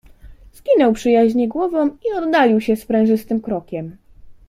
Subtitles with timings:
[0.51, 3.97] "Skinął przyjaźnie głową i oddalił się sprężystym krokiem."